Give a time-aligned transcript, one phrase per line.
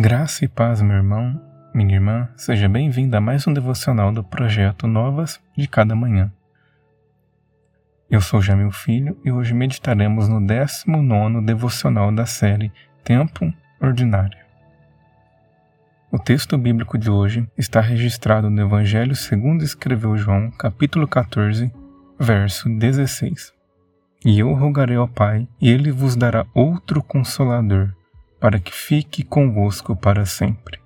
[0.00, 1.38] Graça e paz, meu irmão,
[1.74, 6.32] minha irmã, seja bem-vindo a mais um devocional do projeto Novas de Cada Manhã.
[8.10, 12.72] Eu sou Jamil Filho e hoje meditaremos no 19 devocional da série
[13.04, 14.38] Tempo Ordinário.
[16.10, 21.70] O texto bíblico de hoje está registrado no Evangelho segundo escreveu João, capítulo 14,
[22.18, 23.52] verso 16.
[24.24, 27.94] E eu rogarei ao Pai, e ele vos dará outro consolador,
[28.40, 30.80] para que fique convosco para sempre.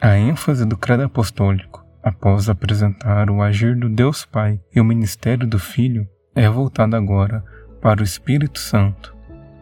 [0.00, 5.46] A ênfase do credo apostólico, após apresentar o agir do Deus Pai e o ministério
[5.46, 7.44] do Filho, é voltada agora
[7.82, 9.14] para o Espírito Santo,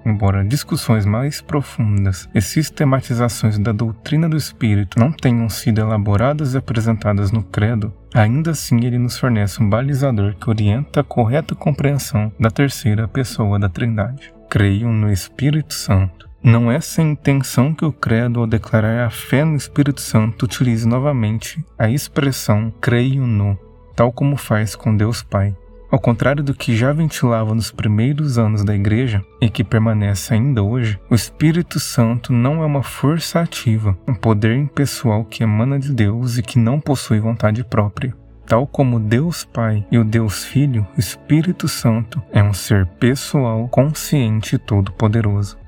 [0.08, 6.56] Embora discussões mais profundas e sistematizações da doutrina do Espírito não tenham sido elaboradas e
[6.56, 12.32] apresentadas no Credo, ainda assim ele nos fornece um balizador que orienta a correta compreensão
[12.40, 14.32] da terceira pessoa da Trindade.
[14.48, 16.26] Creio no Espírito Santo.
[16.42, 20.88] Não é sem intenção que o Credo, ao declarar a fé no Espírito Santo, utilize
[20.88, 23.58] novamente a expressão creio no,
[23.94, 25.54] tal como faz com Deus Pai.
[25.90, 30.62] Ao contrário do que já ventilava nos primeiros anos da Igreja e que permanece ainda
[30.62, 35.92] hoje, o Espírito Santo não é uma força ativa, um poder impessoal que emana de
[35.92, 38.14] Deus e que não possui vontade própria.
[38.48, 44.54] Tal como Deus Pai e o Deus Filho, Espírito Santo é um ser pessoal, consciente
[44.54, 45.58] e todo-poderoso.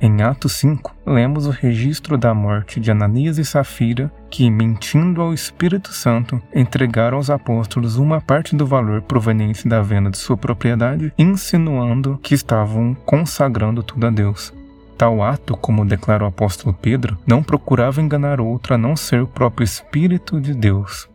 [0.00, 5.34] Em Atos 5, lemos o registro da morte de Ananias e Safira, que, mentindo ao
[5.34, 11.12] Espírito Santo, entregaram aos apóstolos uma parte do valor proveniente da venda de sua propriedade,
[11.18, 14.54] insinuando que estavam consagrando tudo a Deus.
[14.96, 19.26] Tal ato, como declara o apóstolo Pedro, não procurava enganar outro a não ser o
[19.26, 21.06] próprio Espírito de Deus.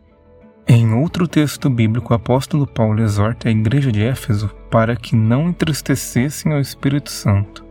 [0.66, 5.48] Em outro texto bíblico, o apóstolo Paulo exorta a igreja de Éfeso para que não
[5.48, 7.64] entristecessem ao Espírito Santo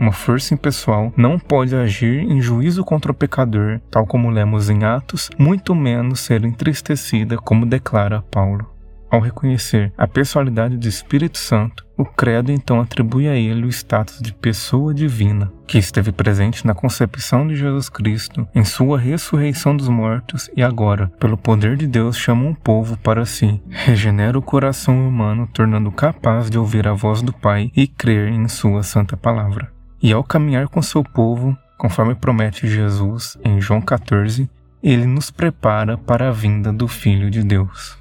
[0.00, 4.82] uma força impessoal não pode agir em juízo contra o pecador, tal como lemos em
[4.82, 8.66] Atos, muito menos ser entristecida, como declara Paulo.
[9.10, 14.20] Ao reconhecer a personalidade do Espírito Santo, o Credo então atribui a ele o status
[14.20, 19.88] de pessoa divina, que esteve presente na concepção de Jesus Cristo, em sua ressurreição dos
[19.88, 25.08] mortos e agora, pelo poder de Deus, chama um povo para si, regenera o coração
[25.08, 29.72] humano, tornando capaz de ouvir a voz do Pai e crer em sua santa palavra.
[30.00, 34.48] E ao caminhar com seu povo, conforme promete Jesus em João 14,
[34.82, 37.99] ele nos prepara para a vinda do Filho de Deus.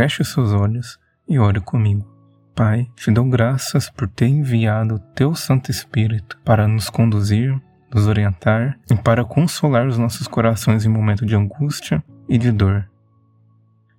[0.00, 2.08] Feche seus olhos e ore comigo.
[2.54, 7.54] Pai, te dou graças por ter enviado o teu Santo Espírito para nos conduzir,
[7.94, 12.88] nos orientar e para consolar os nossos corações em momento de angústia e de dor.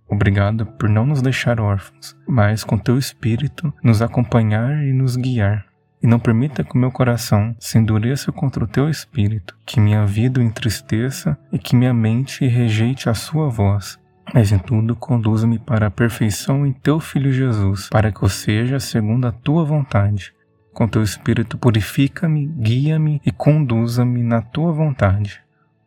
[0.09, 5.67] Obrigado por não nos deixar órfãos, mas com teu espírito nos acompanhar e nos guiar.
[6.01, 10.03] E não permita que o meu coração se endureça contra o teu espírito, que minha
[10.03, 14.01] vida entristeça e que minha mente rejeite a sua voz.
[14.33, 18.79] Mas em tudo conduza-me para a perfeição em teu Filho Jesus, para que eu seja
[18.79, 20.33] segundo a tua vontade.
[20.73, 25.41] Com teu espírito purifica-me, guia-me e conduza-me na tua vontade.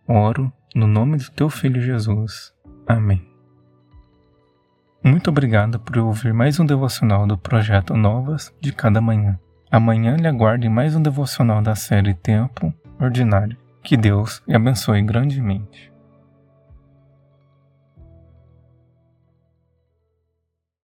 [0.06, 2.52] Oro no nome do teu Filho Jesus.
[2.86, 3.26] Amém.
[5.02, 9.38] Muito obrigado por ouvir mais um devocional do projeto Novas de Cada Manhã.
[9.70, 13.56] Amanhã lhe aguarde mais um devocional da série Tempo Ordinário.
[13.82, 15.93] Que Deus lhe abençoe grandemente.